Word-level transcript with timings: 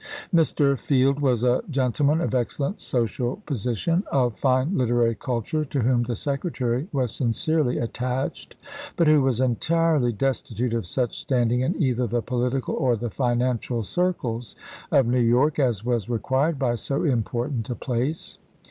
Mr. 0.33 0.79
Field 0.79 1.19
was 1.19 1.43
a 1.43 1.61
gentleman 1.69 2.21
of 2.21 2.33
excellent 2.33 2.79
social 2.79 3.35
position, 3.45 4.03
of 4.11 4.35
fine 4.35 4.75
literary 4.75 5.13
culture, 5.13 5.63
to 5.63 5.81
whom 5.81 6.01
the 6.01 6.15
Secretary 6.15 6.87
was 6.91 7.11
sincerely 7.11 7.77
attached, 7.77 8.55
but 8.97 9.05
who 9.07 9.21
was 9.21 9.39
entirely 9.39 10.11
destitute 10.11 10.73
of 10.73 10.87
such 10.87 11.19
standing 11.19 11.59
in 11.59 11.79
either 11.79 12.07
the 12.07 12.23
political 12.23 12.73
or 12.73 12.95
the 12.95 13.11
finan 13.11 13.59
cial 13.59 13.85
circles 13.85 14.55
of 14.91 15.05
New 15.05 15.19
York 15.21 15.59
as 15.59 15.85
was 15.85 16.09
required 16.09 16.57
by 16.57 16.73
so 16.73 17.03
important 17.03 17.69
a 17.69 17.75
place. 17.75 18.39